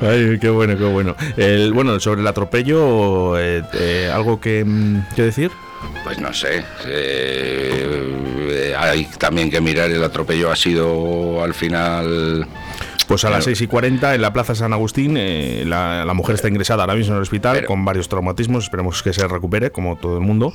Ay, 0.00 0.38
qué 0.40 0.48
bueno, 0.50 0.76
qué 0.78 0.84
bueno. 0.84 1.16
El, 1.36 1.72
bueno, 1.72 1.98
sobre 1.98 2.20
el 2.20 2.26
atropello, 2.26 3.38
eh, 3.38 3.62
eh, 3.74 4.10
¿algo 4.12 4.40
que, 4.40 4.64
mm, 4.64 5.14
que 5.16 5.22
decir? 5.22 5.50
Pues 6.04 6.18
no 6.20 6.32
sé. 6.32 6.64
eh, 6.86 8.74
hay 8.78 9.04
también 9.18 9.50
que 9.50 9.60
mirar 9.60 9.90
el 9.90 10.02
atropello 10.04 10.50
ha 10.50 10.56
sido 10.56 11.42
al 11.42 11.54
final. 11.54 12.46
Pues 13.12 13.24
a 13.24 13.28
las 13.28 13.44
Claro. 13.44 13.56
6 13.56 13.60
y 13.60 13.66
40 13.66 14.14
en 14.14 14.22
la 14.22 14.32
Plaza 14.32 14.54
San 14.54 14.72
Agustín, 14.72 15.16
eh, 15.18 15.64
la, 15.66 16.04
la 16.06 16.14
mujer 16.14 16.34
está 16.36 16.48
ingresada 16.48 16.84
ahora 16.84 16.94
mismo 16.94 17.12
en 17.12 17.16
el 17.18 17.22
hospital 17.22 17.56
Pero- 17.56 17.66
con 17.68 17.84
varios 17.84 18.08
traumatismos. 18.08 18.64
Esperemos 18.64 19.02
que 19.02 19.12
se 19.12 19.28
recupere, 19.28 19.70
como 19.70 19.96
todo 19.96 20.16
el 20.16 20.22
mundo. 20.22 20.54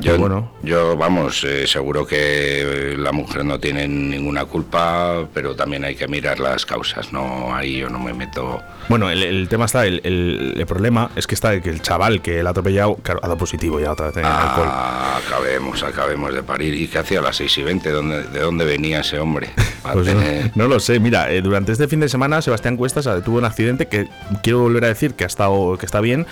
Yo, 0.00 0.18
bueno, 0.18 0.52
yo 0.62 0.96
vamos, 0.96 1.42
eh, 1.44 1.66
seguro 1.66 2.06
que 2.06 2.94
la 2.98 3.12
mujer 3.12 3.44
no 3.44 3.58
tiene 3.58 3.88
ninguna 3.88 4.44
culpa, 4.44 5.26
pero 5.32 5.54
también 5.56 5.84
hay 5.84 5.94
que 5.94 6.06
mirar 6.06 6.38
las 6.38 6.66
causas. 6.66 7.12
No, 7.12 7.54
ahí 7.54 7.78
yo 7.78 7.88
no 7.88 7.98
me 7.98 8.12
meto. 8.12 8.60
bueno 8.88 9.08
el, 9.10 9.22
el 9.22 9.48
tema 9.48 9.64
está, 9.64 9.86
el, 9.86 10.00
el- 10.04 10.54
el 10.56 10.66
problema 10.66 11.10
es 11.16 11.26
que 11.26 11.34
está 11.34 11.60
que 11.60 11.70
el 11.70 11.80
chaval 11.82 12.20
que 12.20 12.40
el 12.40 12.46
ha 12.46 12.50
atropellado, 12.50 12.96
claro, 12.96 13.20
ha 13.22 13.26
dado 13.28 13.38
positivo 13.38 13.80
ya 13.80 13.92
otra 13.92 14.08
vez 14.08 14.16
en 14.18 14.24
alcohol. 14.26 14.66
Ah, 14.68 15.18
acabemos, 15.26 15.82
acabemos 15.82 16.34
de 16.34 16.42
parir. 16.42 16.74
¿Y 16.74 16.88
qué 16.88 16.98
hacía 16.98 17.20
a 17.20 17.22
las 17.22 17.36
6 17.36 17.58
y 17.58 17.62
20? 17.62 17.90
¿Dónde, 17.90 18.22
¿De 18.24 18.40
dónde 18.40 18.64
venía 18.64 19.00
ese 19.00 19.18
hombre? 19.18 19.50
Pues 19.92 20.08
no, 20.12 20.20
tener- 20.20 20.50
no 20.56 20.66
lo 20.66 20.80
sé, 20.80 20.98
mira, 20.98 21.30
eh, 21.30 21.40
durante 21.40 21.70
este 21.70 21.86
fin 21.86 22.00
de 22.00 22.08
semana 22.08 22.42
Sebastián 22.42 22.76
Cuestas 22.76 23.06
eh, 23.06 23.20
tuvo 23.24 23.38
un 23.38 23.44
accidente 23.44 23.86
que 23.86 24.08
quiero 24.42 24.58
volver 24.62 24.84
a 24.84 24.88
decir 24.88 25.14
que 25.14 25.22
ha 25.22 25.28
estado, 25.28 25.78
que 25.78 25.86
está 25.86 26.00
bien, 26.00 26.26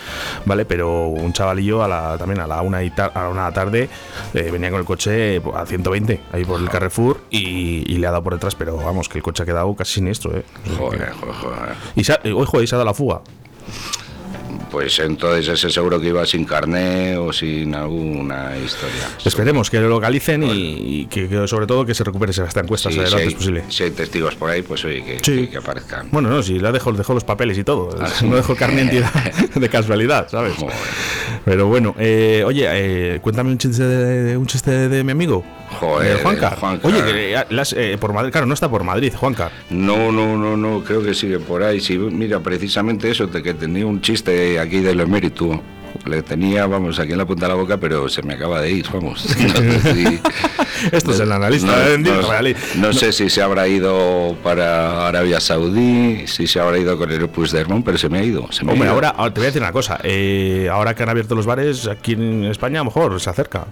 ¿vale? 0.45 0.65
Pero 0.65 1.07
un 1.07 1.33
chavalillo 1.33 1.85
a 1.85 1.87
la, 1.87 2.19
también 2.19 2.41
a 2.41 2.49
la 2.49 2.63
una, 2.63 2.83
y 2.83 2.93
a 2.99 3.29
una 3.29 3.53
tarde 3.55 3.89
eh, 4.35 4.51
venía 4.53 4.71
con 4.71 4.81
el 4.81 4.85
coche 4.85 5.41
pues, 5.41 5.57
a 5.57 5.65
120 5.65 6.21
ahí 6.33 6.45
por 6.45 6.61
el 6.61 6.69
Carrefour 6.69 7.23
y, 7.31 7.91
y 7.91 7.97
le 7.97 8.07
ha 8.07 8.11
dado 8.11 8.23
por 8.23 8.35
detrás, 8.35 8.55
pero 8.55 8.77
vamos, 8.77 9.09
que 9.09 9.17
el 9.19 9.23
coche 9.25 9.43
ha 9.45 9.47
quedado 9.47 9.75
casi 9.75 9.95
siniestro, 9.95 10.37
¿eh? 10.37 10.45
Joder, 10.77 11.13
joder, 11.13 11.35
joder. 11.37 11.75
Y 11.97 12.05
se 12.05 12.13
ha, 12.13 12.21
eh, 12.23 12.33
ojo, 12.33 12.61
y 12.61 12.67
se 12.67 12.75
ha 12.75 12.79
dado 12.79 12.87
la 12.91 12.95
fuga. 12.95 13.23
Pues 14.71 14.99
entonces 14.99 15.47
ese 15.47 15.71
seguro 15.71 16.01
que 16.01 16.09
iba 16.09 16.27
sin 16.27 16.45
carné 16.45 17.17
o 17.17 17.33
sin 17.33 17.77
alguna 17.77 18.57
historia. 18.57 19.09
Esperemos 19.25 19.71
que 19.71 19.79
lo 19.79 19.89
localicen 19.89 20.43
y, 20.43 20.51
y 21.03 21.07
que, 21.07 21.29
que 21.29 21.47
sobre 21.47 21.67
todo 21.69 21.87
que 21.87 21.95
se 21.95 22.03
recupere 22.03 22.33
Sebastián 22.33 22.67
Cuestas 22.67 22.93
Sí, 22.93 23.01
si, 23.07 23.15
hay, 23.15 23.35
posible. 23.35 23.65
si 23.69 23.85
hay 23.85 23.91
testigos 23.93 24.35
por 24.35 24.51
ahí, 24.51 24.63
pues 24.63 24.85
oye, 24.85 25.05
que, 25.05 25.19
Sí. 25.23 25.43
que- 25.45 25.51
que 25.51 25.57
aparezcan. 25.59 26.09
Bueno, 26.11 26.29
no, 26.29 26.43
si 26.43 26.59
le 26.59 26.73
dejó, 26.73 26.93
dejó 26.93 27.15
los 27.15 27.23
papeles 27.23 27.57
y 27.57 27.63
todo. 27.63 27.91
Ah. 28.01 28.09
No 28.25 28.35
dejó 28.35 28.53
el 28.55 28.59
carnet 28.59 28.91
de 29.55 29.69
casualidad, 29.69 30.29
¿sabes? 30.29 30.55
Joder. 30.57 30.75
Pero 31.45 31.67
bueno, 31.67 31.95
eh, 31.99 32.43
oye, 32.47 32.67
eh, 32.71 33.19
cuéntame 33.21 33.51
un 33.51 33.59
chiste 33.59 33.83
de, 33.83 34.37
un 34.37 34.47
chiste 34.47 34.89
de 34.89 35.05
mi 35.05 35.13
amigo. 35.13 35.45
Joder, 35.79 36.17
Eh, 36.17 36.21
Juanca. 36.23 36.57
Juanca. 36.59 36.89
Oye, 36.89 37.03
que, 37.05 37.35
eh, 37.35 37.45
las, 37.51 37.73
eh, 37.75 37.99
por 38.01 38.13
Madrid, 38.13 38.31
claro, 38.33 38.47
no 38.47 38.55
está 38.55 38.69
por 38.69 38.83
Madrid, 38.85 39.13
Juanca. 39.15 39.51
No, 39.71 40.11
no, 40.11 40.37
no, 40.39 40.57
no, 40.57 40.83
creo 40.85 41.03
que 41.03 41.13
sigue 41.15 41.39
por 41.39 41.63
ahí. 41.63 41.81
Sí, 41.81 41.99
mira, 41.99 42.41
precisamente 42.41 43.11
eso, 43.11 43.27
de 43.27 43.43
que 43.43 43.53
tenía 43.55 43.85
un 43.87 44.01
chiste 44.01 44.59
aquí 44.59 44.81
del 44.81 45.01
emérito. 45.01 45.61
Le 46.07 46.23
tenía, 46.23 46.67
vamos, 46.67 46.99
aquí 46.99 47.13
en 47.13 47.19
la 47.19 47.27
punta 47.27 47.47
de 47.47 47.53
la 47.53 47.55
boca, 47.55 47.79
pero 47.79 48.09
se 48.09 48.23
me 48.23 48.35
acaba 48.35 48.61
de 48.61 48.71
ir, 48.71 48.87
vamos. 48.93 49.25
Esto 50.93 51.13
es 51.13 51.21
el 51.21 51.33
analista. 51.33 51.73
No, 52.77 52.93
sé 52.93 53.13
si 53.13 53.31
se 53.31 53.43
habrá 53.43 53.67
ido 53.69 54.37
para 54.43 55.09
Arabia 55.09 55.41
Saudí, 55.41 56.27
si 56.27 56.47
se 56.47 56.61
habrá 56.61 56.79
ido 56.79 56.99
con 56.99 57.11
el 57.11 57.29
Puigdemont, 57.29 57.85
pero 57.85 57.99
se 57.99 58.09
me 58.09 58.19
ha 58.19 58.23
ido. 58.23 58.49
Hombre, 58.67 58.89
ahora 58.89 59.13
te 59.13 59.41
voy 59.41 59.45
a 59.45 59.47
decir 59.47 59.63
una 59.63 59.73
cosa. 59.73 59.99
Eh, 60.03 60.69
ahora 60.71 60.95
que 60.95 61.03
han 61.03 61.09
abierto 61.09 61.35
los 61.35 61.47
bares 61.47 61.87
aquí 61.87 62.13
en 62.13 62.45
España, 62.45 62.81
a 62.81 62.85
lo 62.85 62.87
mejor 62.87 63.21
se 63.21 63.31
acerca. 63.31 63.67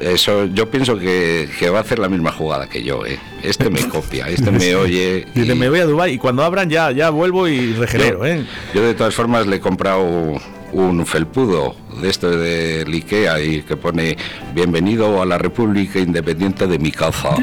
Eso 0.00 0.44
yo 0.46 0.70
pienso 0.70 0.98
que, 0.98 1.48
va 1.72 1.78
a 1.78 1.80
hacer 1.80 1.98
la 1.98 2.08
misma 2.08 2.30
jugada 2.32 2.68
que 2.68 2.82
yo, 2.82 3.04
¿eh? 3.06 3.18
Este 3.42 3.70
me 3.70 3.88
copia, 3.88 4.28
este 4.28 4.50
me 4.50 4.74
oye. 4.76 5.26
Dice, 5.34 5.54
me 5.54 5.68
voy 5.68 5.80
a 5.80 5.86
Dubai 5.86 6.14
y 6.14 6.18
cuando 6.18 6.44
abran 6.44 6.68
ya, 6.68 6.90
ya 6.92 7.10
vuelvo 7.10 7.48
y 7.48 7.72
regenero, 7.72 8.24
¿eh? 8.26 8.44
Yo 8.74 8.82
de 8.82 8.94
todas 8.94 9.14
formas 9.14 9.46
le 9.46 9.56
he 9.56 9.60
comprado 9.60 10.40
un 10.74 11.06
felpudo 11.06 11.76
de 12.02 12.10
esto 12.10 12.30
de 12.30 12.84
Ikea 12.86 13.40
y 13.40 13.62
que 13.62 13.76
pone 13.76 14.16
bienvenido 14.52 15.22
a 15.22 15.26
la 15.26 15.38
República 15.38 16.00
Independiente 16.00 16.66
de 16.66 16.78
mi 16.78 16.90
caza. 16.90 17.36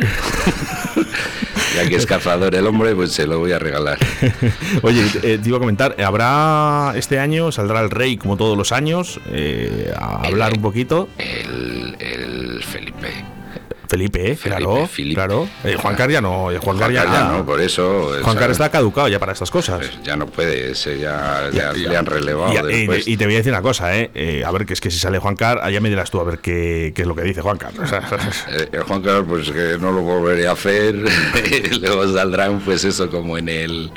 ya 1.75 1.88
que 1.88 1.95
es 1.95 2.05
cazador 2.05 2.53
el 2.53 2.67
hombre, 2.67 2.93
pues 2.93 3.13
se 3.13 3.25
lo 3.25 3.39
voy 3.39 3.53
a 3.53 3.59
regalar. 3.59 3.97
Oye, 4.81 5.05
eh, 5.23 5.39
te 5.41 5.50
iba 5.50 5.57
a 5.57 5.59
comentar, 5.59 5.95
¿habrá 6.03 6.93
este 6.95 7.19
año, 7.19 7.51
saldrá 7.51 7.79
el 7.81 7.89
rey 7.89 8.17
como 8.17 8.35
todos 8.35 8.57
los 8.57 8.73
años, 8.73 9.19
eh, 9.31 9.93
a 9.95 10.27
hablar 10.27 10.53
un 10.53 10.61
poquito? 10.61 11.07
El, 11.17 11.95
el 12.00 12.63
Felipe. 12.63 13.30
Felipe, 13.91 14.38
claro, 14.41 14.88
claro. 15.13 15.50
Eh, 15.65 15.75
Juan 15.75 15.98
Car 15.98 16.10
ya 16.10 16.21
no, 16.21 16.48
Juan, 16.62 16.77
Car 16.77 16.93
ya, 16.93 17.03
no, 17.03 17.45
por 17.45 17.60
eso. 17.60 18.13
Juan 18.24 18.38
Car 18.38 18.50
está 18.50 18.71
caducado 18.71 19.10
ya 19.10 19.19
para 19.19 19.33
estas 19.33 19.51
cosas. 19.51 19.79
Pues 19.79 20.01
ya 20.01 20.15
no 20.15 20.27
puede, 20.27 20.74
ya, 20.74 21.50
le 21.51 21.98
han 21.98 22.05
relevado. 22.05 22.53
Y, 22.71 23.17
te 23.17 23.25
voy 23.25 23.33
a 23.33 23.38
decir 23.39 23.51
una 23.51 23.62
cosa, 23.62 23.98
¿eh? 23.98 24.10
¿eh? 24.15 24.43
a 24.45 24.51
ver, 24.51 24.65
que 24.65 24.71
es 24.71 24.79
que 24.79 24.89
si 24.89 24.98
sale 24.98 25.19
Juan 25.19 25.36
Car, 25.36 25.60
allá 25.62 25.81
me 25.81 25.89
dirás 25.89 26.10
tú 26.10 26.21
a 26.21 26.24
ver 26.24 26.39
qué, 26.39 26.93
qué 26.95 27.01
es 27.01 27.07
lo 27.07 27.15
que 27.15 27.24
dice 27.24 27.41
Juan 27.41 27.57
Car. 27.57 27.74
Eh, 28.48 28.79
Juan 28.88 29.01
Car, 29.01 29.25
pues 29.25 29.51
que 29.51 29.77
no 29.77 29.91
lo 29.91 30.03
volveré 30.03 30.48
a 30.48 30.53
hacer. 30.53 30.95
Luego 31.81 32.13
saldrán, 32.13 32.62
pues 32.62 32.86
eso, 32.86 33.10
como 33.10 33.38
en 33.38 33.50
el, 33.50 33.91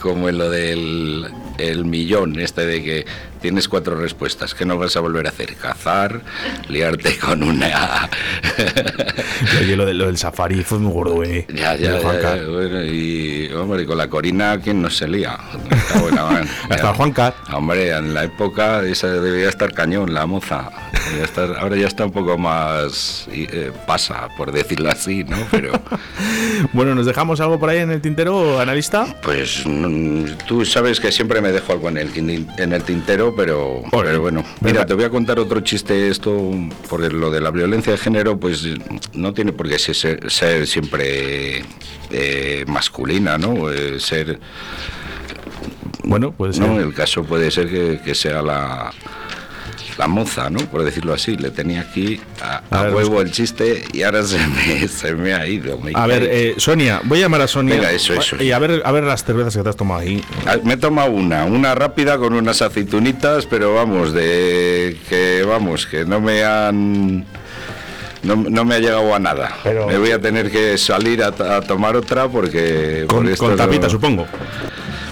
como 0.00 0.28
en 0.28 0.38
lo 0.38 0.48
del 0.48 1.26
el 1.58 1.84
millón, 1.84 2.38
este 2.40 2.66
de 2.66 2.82
que 2.82 3.06
tienes 3.40 3.68
cuatro 3.68 3.96
respuestas. 3.96 4.54
¿Qué 4.54 4.64
no 4.64 4.78
vas 4.78 4.96
a 4.96 5.00
volver 5.00 5.26
a 5.26 5.30
hacer? 5.30 5.54
Cazar, 5.56 6.22
liarte 6.68 7.18
con 7.18 7.42
una. 7.42 8.08
Oye, 9.64 9.76
lo, 9.76 9.86
de, 9.86 9.94
lo, 9.94 10.06
del 10.06 10.18
safari 10.18 10.62
fue 10.62 10.78
muy 10.78 10.92
gordo, 10.92 11.22
¿eh? 11.24 11.46
Ya, 11.48 11.74
ya, 11.74 11.98
ya, 11.98 12.46
bueno, 12.46 12.84
y, 12.84 13.50
hombre, 13.54 13.86
con 13.86 13.96
la 13.96 14.08
Corina, 14.08 14.60
¿quién 14.62 14.82
no 14.82 14.90
se 14.90 15.08
lía? 15.08 15.38
Hasta 16.68 16.92
Juanca. 16.92 17.34
Hombre, 17.50 17.88
en 17.96 18.12
la 18.12 18.24
época 18.24 18.82
esa 18.82 19.08
debía 19.08 19.48
estar 19.48 19.72
cañón, 19.72 20.12
la 20.12 20.26
moza. 20.26 20.68
ahora 21.58 21.76
ya 21.76 21.86
está 21.86 22.04
un 22.04 22.12
poco 22.12 22.36
más. 22.36 23.26
Eh, 23.32 23.72
pasa, 23.86 24.28
por 24.36 24.52
decirlo 24.52 24.90
así, 24.90 25.24
¿no? 25.24 25.38
Pero. 25.50 25.72
bueno, 26.74 26.94
¿nos 26.94 27.06
dejamos 27.06 27.40
algo 27.40 27.58
por 27.58 27.70
ahí 27.70 27.78
en 27.78 27.90
el 27.90 28.02
tintero, 28.02 28.60
analista? 28.60 29.06
Pues 29.22 29.64
tú 30.46 30.66
sabes 30.66 31.00
que 31.00 31.10
siempre 31.10 31.40
me 31.40 31.52
dejo 31.52 31.72
algo 31.72 31.88
en 31.88 31.96
el, 31.96 32.46
en 32.58 32.72
el 32.74 32.82
tintero 32.82 33.34
pero, 33.34 33.82
bueno. 34.20 34.44
Mira, 34.60 34.84
te 34.84 34.92
voy 34.92 35.04
a 35.04 35.10
contar 35.10 35.38
otro 35.38 35.60
chiste 35.60 36.08
esto, 36.08 36.50
porque 36.90 37.08
lo 37.08 37.30
de 37.30 37.40
la 37.40 37.50
violencia 37.50 37.92
de 37.92 37.98
género, 37.98 38.38
pues 38.38 38.66
no 39.14 39.32
tiene 39.32 39.53
por 39.54 39.68
qué 39.68 39.78
ser, 39.78 40.30
ser 40.30 40.66
siempre 40.66 41.64
eh, 42.10 42.64
masculina, 42.66 43.38
¿no? 43.38 43.70
Eh, 43.70 44.00
ser... 44.00 44.38
Bueno, 46.04 46.32
puede 46.32 46.52
ser. 46.52 46.66
No, 46.66 46.78
el 46.78 46.92
caso 46.92 47.24
puede 47.24 47.50
ser 47.50 48.00
que 48.02 48.14
sea 48.14 48.42
la 48.42 48.92
la 49.98 50.06
moza, 50.06 50.50
¿no? 50.50 50.60
Por 50.60 50.84
decirlo 50.84 51.12
así. 51.14 51.36
Le 51.36 51.50
tenía 51.50 51.82
aquí 51.82 52.20
a, 52.42 52.90
huevo 52.90 53.20
el 53.20 53.30
chiste 53.30 53.84
y 53.92 54.02
ahora 54.02 54.22
se 54.22 54.38
me, 54.38 54.88
se 54.88 55.14
me 55.14 55.34
ha 55.34 55.46
ido. 55.46 55.78
a 55.94 56.06
ver, 56.06 56.28
eh, 56.30 56.54
Sonia, 56.58 57.00
voy 57.04 57.18
a 57.18 57.22
llamar 57.22 57.42
a 57.42 57.48
Sonia. 57.48 57.90
eso, 57.90 58.14
eso. 58.14 58.42
Y 58.42 58.52
a 58.52 58.58
ver, 58.58 58.82
a 58.84 58.92
ver 58.92 59.04
las 59.04 59.24
cervezas 59.24 59.56
que 59.56 59.62
te 59.62 59.68
has 59.68 59.76
tomado 59.76 60.00
ahí. 60.00 60.22
Ah, 60.46 60.56
me 60.62 60.74
he 60.74 60.76
tomado 60.76 61.10
una, 61.10 61.44
una 61.44 61.74
rápida 61.74 62.18
con 62.18 62.34
unas 62.34 62.62
aceitunitas, 62.62 63.46
pero 63.46 63.74
vamos, 63.74 64.12
de 64.12 64.96
que 65.08 65.44
vamos, 65.46 65.86
que 65.86 66.04
no 66.04 66.20
me 66.20 66.44
han... 66.44 67.24
No, 68.24 68.64
me 68.64 68.74
ha 68.74 68.78
llegado 68.78 69.14
a 69.14 69.18
nada. 69.18 69.56
Me 69.64 69.98
voy 69.98 70.10
a 70.10 70.20
tener 70.20 70.50
que 70.50 70.78
salir 70.78 71.22
a, 71.22 71.60
tomar 71.60 71.96
otra 71.96 72.28
porque... 72.28 73.06
Con, 73.08 73.56
tapita, 73.56 73.88
supongo. 73.88 74.26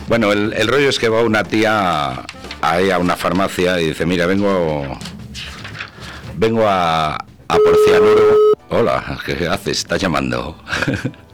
Bueno, 0.09 0.33
el, 0.33 0.53
el 0.55 0.67
rollo 0.67 0.89
es 0.89 0.99
que 0.99 1.09
va 1.09 1.23
una 1.23 1.45
tía 1.45 2.23
ahí 2.61 2.91
a 2.91 2.99
una 2.99 3.17
farmacia 3.17 3.81
y 3.81 3.89
dice, 3.89 4.07
mira, 4.07 4.27
vengo 4.27 4.99
vengo 6.37 6.67
a, 6.67 7.15
a. 7.15 7.59
Hola, 8.71 9.19
¿qué 9.25 9.47
haces? 9.49 9.79
¿Estás 9.79 10.01
llamando? 10.01 10.57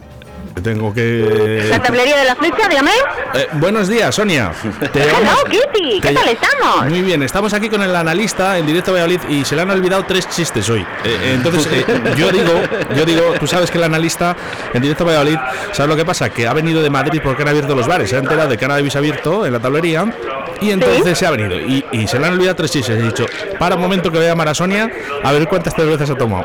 Tengo 0.62 0.92
que. 0.92 1.66
¿La 1.70 1.82
tablería 1.82 2.16
de 2.18 2.24
la 2.24 2.34
flecha, 2.34 2.68
dígame? 2.68 2.90
Eh, 3.34 3.48
buenos 3.54 3.88
días, 3.88 4.14
Sonia. 4.14 4.52
Te 4.92 5.06
Kitty. 5.50 6.00
¿Qué 6.00 6.12
tal 6.12 6.28
estamos? 6.28 6.86
Muy 6.88 7.02
bien, 7.02 7.22
estamos 7.22 7.52
aquí 7.52 7.68
con 7.68 7.82
el 7.82 7.94
analista 7.94 8.58
en 8.58 8.66
directo 8.66 8.92
Valladolid 8.92 9.20
y 9.28 9.44
se 9.44 9.54
le 9.54 9.62
han 9.62 9.70
olvidado 9.70 10.04
tres 10.04 10.28
chistes 10.28 10.68
hoy. 10.70 10.80
Eh, 10.80 10.84
eh, 11.04 11.32
entonces, 11.34 11.84
yo 12.16 12.30
digo, 12.30 12.52
yo 12.96 13.04
digo, 13.04 13.34
tú 13.38 13.46
sabes 13.46 13.70
que 13.70 13.78
el 13.78 13.84
analista 13.84 14.36
en 14.72 14.82
directo 14.82 15.04
Valladolid, 15.04 15.38
¿sabes 15.72 15.88
lo 15.88 15.96
que 15.96 16.04
pasa? 16.04 16.30
Que 16.30 16.46
ha 16.46 16.54
venido 16.54 16.82
de 16.82 16.90
Madrid 16.90 17.20
porque 17.22 17.42
han 17.42 17.48
abierto 17.48 17.74
los 17.74 17.86
bares. 17.86 18.10
Se 18.10 18.16
ha 18.16 18.20
enterado 18.20 18.48
de 18.48 18.56
que 18.56 18.64
han 18.64 18.72
abierto 18.72 19.46
en 19.46 19.52
la 19.52 19.60
tablería 19.60 20.12
y 20.60 20.70
entonces 20.70 21.18
se 21.18 21.26
ha 21.26 21.30
venido. 21.30 21.58
Y, 21.60 21.84
y, 21.92 22.06
se 22.06 22.18
le 22.18 22.26
han 22.26 22.32
olvidado 22.34 22.56
tres 22.56 22.72
chistes. 22.72 22.98
He 22.98 23.02
dicho, 23.02 23.26
para 23.58 23.76
un 23.76 23.82
momento 23.82 24.10
que 24.10 24.18
voy 24.18 24.26
a 24.26 24.30
llamar 24.30 24.48
a 24.48 24.54
Sonia 24.54 24.90
a 25.22 25.32
ver 25.32 25.46
cuántas 25.46 25.74
cervezas 25.74 26.10
ha 26.10 26.14
tomado. 26.14 26.44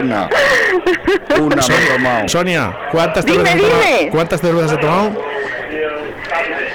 Una. 0.00 0.28
Una 1.40 1.62
Sonia, 1.62 2.28
Sonia, 2.28 2.76
¿cuántas 2.90 3.24
cervezas? 3.24 3.60
¿cuántas 4.10 4.40
cervezas 4.40 4.72
ha 4.72 4.80
tomado? 4.80 5.12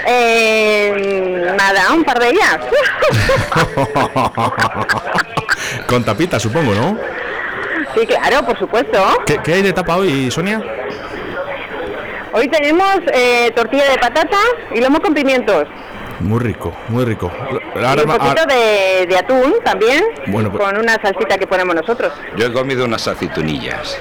Eh, 0.08 1.54
nada, 1.58 1.94
un 1.94 2.04
par 2.04 2.20
de 2.20 2.30
ellas. 2.30 2.58
Con 5.88 6.04
tapita, 6.04 6.40
supongo, 6.40 6.74
¿no? 6.74 6.98
Sí, 7.96 8.06
claro, 8.08 8.46
por 8.46 8.58
supuesto. 8.58 9.04
¿Qué, 9.26 9.40
qué 9.44 9.54
hay 9.56 9.62
de 9.62 9.74
tapa 9.74 9.98
hoy, 9.98 10.32
Sonia? 10.32 10.62
Hoy 12.34 12.48
tenemos 12.48 13.00
eh, 13.14 13.52
tortilla 13.56 13.90
de 13.90 13.98
patatas 13.98 14.40
y 14.74 14.80
lomo 14.80 15.02
con 15.02 15.14
pimientos. 15.14 15.66
Muy 16.22 16.40
rico, 16.40 16.74
muy 16.90 17.04
rico. 17.06 17.32
un 17.76 18.06
poquito 18.06 18.46
de, 18.46 19.18
atún 19.18 19.56
también, 19.64 20.04
pues- 20.32 20.50
con 20.50 20.78
una 20.78 20.94
salsita 21.02 21.38
que 21.38 21.48
ponemos 21.48 21.76
nosotros. 21.76 22.14
Yo 22.38 22.48
he 22.48 22.54
comido 22.54 22.86
unas 22.86 23.08
aceitunillas. 23.08 23.98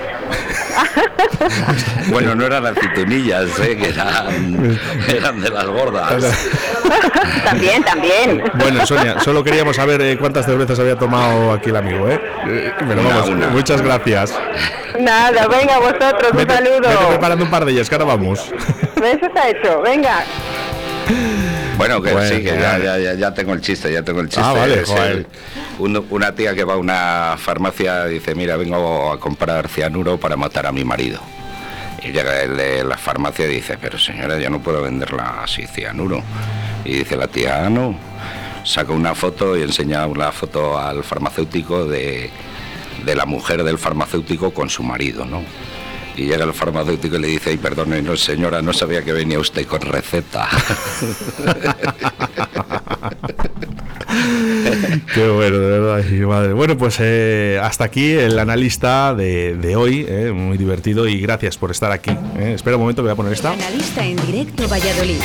bueno, 2.08 2.34
no 2.34 2.44
eran 2.44 2.66
aceitunillas, 2.66 3.58
¿eh? 3.60 3.76
que 3.76 3.88
eran, 3.88 4.80
eran 5.08 5.40
de 5.40 5.50
las 5.50 5.66
gordas. 5.66 6.22
también, 7.44 7.82
también. 7.82 8.42
Bueno, 8.54 8.86
Sonia, 8.86 9.18
solo 9.20 9.42
queríamos 9.42 9.76
saber 9.76 10.00
eh, 10.02 10.18
cuántas 10.18 10.46
cervezas 10.46 10.78
había 10.78 10.96
tomado 10.96 11.52
aquí 11.52 11.70
el 11.70 11.76
amigo, 11.76 12.08
¿eh? 12.08 12.20
eh 12.46 12.72
vamos, 12.80 13.30
muchas 13.52 13.80
gracias. 13.82 14.38
Nada, 14.98 15.46
venga 15.48 15.78
vosotros, 15.78 16.32
un 16.32 16.48
saludo. 16.48 16.80
Vete 16.80 17.06
preparando 17.08 17.44
un 17.44 17.50
par 17.50 17.64
de 17.64 17.72
ellas, 17.72 17.88
que 17.88 17.94
ahora 17.94 18.06
vamos. 18.06 18.52
Eso 18.96 19.26
está 19.26 19.48
hecho, 19.48 19.80
venga. 19.82 20.24
Bueno, 21.80 22.02
que 22.02 22.10
sí, 22.28 22.42
que 22.42 22.58
ya, 22.58 22.78
ya, 22.78 23.14
ya, 23.14 23.34
tengo 23.34 23.54
el 23.54 23.62
chiste, 23.62 23.90
ya 23.90 24.02
tengo 24.02 24.20
el 24.20 24.28
chiste. 24.28 24.42
Ah, 24.44 24.52
vale, 24.52 24.84
una 25.78 26.34
tía 26.34 26.54
que 26.54 26.64
va 26.64 26.74
a 26.74 26.76
una 26.76 27.36
farmacia 27.38 28.04
dice, 28.04 28.34
mira, 28.34 28.56
vengo 28.56 29.12
a 29.12 29.18
comprar 29.18 29.66
cianuro 29.68 30.18
para 30.18 30.36
matar 30.36 30.66
a 30.66 30.72
mi 30.72 30.84
marido. 30.84 31.20
Y 32.02 32.12
llega 32.12 32.42
el 32.42 32.56
de 32.56 32.84
la 32.84 32.98
farmacia 32.98 33.46
y 33.46 33.54
dice, 33.54 33.78
pero 33.80 33.98
señora, 33.98 34.38
ya 34.38 34.50
no 34.50 34.60
puedo 34.60 34.82
venderla 34.82 35.42
así, 35.42 35.66
cianuro. 35.66 36.22
Y 36.84 36.98
dice 36.98 37.16
la 37.16 37.28
tía, 37.28 37.64
ah, 37.64 37.70
no. 37.70 37.94
Saca 38.64 38.92
una 38.92 39.14
foto 39.14 39.56
y 39.56 39.62
enseña 39.62 40.06
una 40.06 40.32
foto 40.32 40.78
al 40.78 41.02
farmacéutico 41.02 41.86
de, 41.86 42.30
de 43.06 43.14
la 43.14 43.24
mujer 43.24 43.64
del 43.64 43.78
farmacéutico 43.78 44.52
con 44.52 44.68
su 44.68 44.82
marido, 44.82 45.24
¿no? 45.24 45.42
Y 46.20 46.26
llega 46.26 46.44
el 46.44 46.52
farmacéutico 46.52 47.16
y 47.16 47.18
le 47.18 47.28
dice, 47.28 47.48
ay, 47.48 47.56
perdone, 47.56 48.02
no, 48.02 48.14
señora, 48.14 48.60
no 48.60 48.74
sabía 48.74 49.02
que 49.02 49.14
venía 49.14 49.38
usted 49.38 49.66
con 49.66 49.80
receta. 49.80 50.46
Qué 55.14 55.28
bueno, 55.28 55.58
de 55.58 55.80
verdad, 55.80 56.04
madre. 56.28 56.52
Bueno, 56.52 56.76
pues 56.76 56.98
eh, 57.00 57.58
hasta 57.62 57.84
aquí 57.84 58.10
el 58.10 58.38
analista 58.38 59.14
de, 59.14 59.74
hoy, 59.76 60.04
eh, 60.06 60.30
muy 60.30 60.58
divertido 60.58 61.08
y 61.08 61.22
gracias 61.22 61.56
por 61.56 61.70
estar 61.70 61.90
aquí. 61.90 62.10
Eh. 62.38 62.52
Espera 62.54 62.76
un 62.76 62.82
momento, 62.82 63.00
voy 63.00 63.12
a 63.12 63.14
poner 63.14 63.32
esta. 63.32 63.52
Analista 63.52 64.04
en 64.04 64.16
directo 64.26 64.68
Valladolid. 64.68 65.20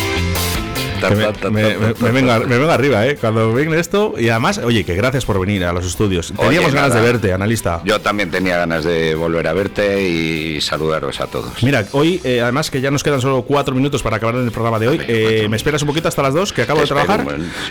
Me, 1.10 2.12
vengo, 2.12 2.72
arriba, 2.72 3.08
¿eh? 3.08 3.16
Cuando 3.16 3.54
venga 3.54 3.80
esto. 3.80 4.14
Y 4.18 4.30
además, 4.30 4.60
oye, 4.60 4.84
que 4.84 4.96
gracias 4.96 5.26
por 5.26 5.40
venir 5.40 5.66
a 5.66 5.74
los 5.74 5.86
estudios. 5.86 6.34
Teníamos 6.38 6.74
ganas 6.74 6.94
de 6.94 7.02
verte, 7.02 7.34
analista. 7.34 7.82
Yo 7.84 8.00
también 8.02 8.32
tenía 8.32 8.58
ganas 8.58 8.84
de 8.84 9.16
volver 9.16 9.48
a 9.48 9.54
verte 9.54 10.08
y 10.08 10.62
saludaros 10.62 11.20
a 11.22 11.28
todos. 11.28 11.64
Mira, 11.64 11.86
hoy, 11.92 12.22
eh, 12.24 12.42
además 12.42 12.72
que 12.72 12.82
ya 12.82 12.92
nos 12.92 13.04
quedan 13.04 13.22
solo 13.22 13.44
cuatro 13.44 13.76
minutos 13.76 14.04
para 14.04 14.18
acabar 14.18 14.36
el 14.36 14.52
programa 14.52 14.80
de 14.80 14.88
hoy, 14.88 15.02
eh, 15.08 15.48
¿me 15.50 15.58
esperas 15.58 15.82
un 15.82 15.88
poquito 15.88 16.08
hasta 16.08 16.22
las 16.22 16.34
dos, 16.34 16.54
que 16.54 16.62
acabo 16.62 16.82
de 16.82 16.88
trabajar? 16.88 17.26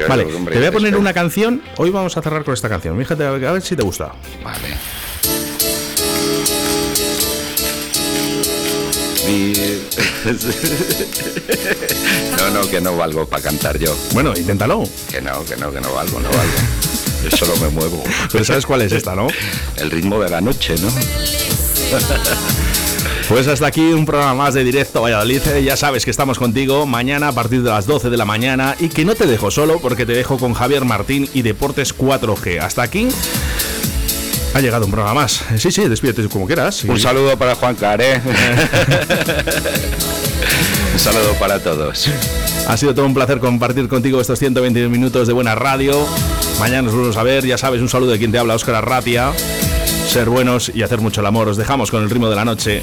vale, 0.08 0.24
te 0.24 0.58
voy 0.58 0.66
a 0.66 0.72
poner 0.72 0.96
una 0.96 1.12
canción. 1.12 1.62
Hoy 1.76 1.90
vamos 1.90 2.16
a 2.16 2.22
cerrar 2.22 2.44
con 2.44 2.54
esta 2.54 2.68
canción. 2.68 2.98
Fíjate, 2.98 3.24
a 3.24 3.30
ver 3.30 3.62
si 3.62 3.76
te 3.76 3.82
gusta. 3.82 4.12
Vale. 4.42 4.74
No, 12.38 12.50
no, 12.50 12.68
que 12.68 12.80
no 12.80 12.96
valgo 12.96 13.26
para 13.26 13.42
cantar 13.42 13.78
yo. 13.78 13.96
Bueno, 14.12 14.32
inténtalo. 14.36 14.84
Que 15.10 15.20
no, 15.20 15.44
que 15.44 15.56
no, 15.56 15.72
que 15.72 15.80
no 15.80 15.92
valgo, 15.92 16.20
no 16.20 16.28
valgo. 16.28 16.52
Yo 17.24 17.36
solo 17.36 17.56
me 17.56 17.68
muevo. 17.68 18.02
Pero 18.30 18.44
sabes 18.44 18.66
cuál 18.66 18.82
es 18.82 18.92
esta, 18.92 19.14
¿no? 19.14 19.28
El 19.76 19.90
ritmo 19.90 20.20
de 20.20 20.28
la 20.28 20.40
noche, 20.40 20.74
¿no? 20.80 20.88
Pues 23.28 23.46
hasta 23.48 23.66
aquí 23.66 23.92
un 23.92 24.04
programa 24.04 24.34
más 24.34 24.54
de 24.54 24.64
Directo 24.64 25.00
Valladolid. 25.00 25.40
Ya 25.64 25.76
sabes 25.76 26.04
que 26.04 26.10
estamos 26.10 26.38
contigo 26.38 26.84
mañana 26.84 27.28
a 27.28 27.32
partir 27.32 27.62
de 27.62 27.70
las 27.70 27.86
12 27.86 28.10
de 28.10 28.16
la 28.16 28.26
mañana 28.26 28.76
y 28.78 28.88
que 28.88 29.04
no 29.04 29.14
te 29.14 29.26
dejo 29.26 29.50
solo 29.50 29.78
porque 29.80 30.04
te 30.04 30.12
dejo 30.12 30.36
con 30.38 30.52
Javier 30.52 30.84
Martín 30.84 31.28
y 31.32 31.42
Deportes 31.42 31.96
4G. 31.96 32.60
Hasta 32.60 32.82
aquí 32.82 33.08
ha 34.52 34.60
llegado 34.60 34.84
un 34.84 34.90
programa 34.90 35.22
más. 35.22 35.42
Sí, 35.56 35.72
sí, 35.72 35.88
despídete 35.88 36.28
como 36.28 36.46
quieras. 36.46 36.84
Un 36.84 37.00
saludo 37.00 37.36
para 37.38 37.54
Juan 37.54 37.74
Care. 37.76 38.20
un 40.94 41.00
saludo 41.00 41.34
para 41.40 41.58
todos. 41.58 42.08
Ha 42.68 42.76
sido 42.76 42.94
todo 42.94 43.04
un 43.04 43.14
placer 43.14 43.40
compartir 43.40 43.88
contigo 43.88 44.20
estos 44.20 44.38
120 44.38 44.88
minutos 44.88 45.26
de 45.26 45.32
buena 45.32 45.56
radio. 45.56 46.06
Mañana 46.60 46.82
nos 46.82 46.92
volvemos 46.92 47.16
a 47.16 47.24
ver. 47.24 47.44
Ya 47.44 47.58
sabes, 47.58 47.82
un 47.82 47.88
saludo 47.88 48.12
de 48.12 48.18
quien 48.18 48.30
te 48.30 48.38
habla, 48.38 48.54
Óscar 48.54 48.76
Arratia. 48.76 49.32
Ser 50.06 50.28
buenos 50.30 50.70
y 50.72 50.82
hacer 50.82 51.00
mucho 51.00 51.20
el 51.20 51.26
amor. 51.26 51.48
Os 51.48 51.56
dejamos 51.56 51.90
con 51.90 52.04
el 52.04 52.10
ritmo 52.10 52.30
de 52.30 52.36
la 52.36 52.44
noche. 52.44 52.82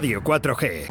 Radio 0.00 0.22
4G. 0.22 0.88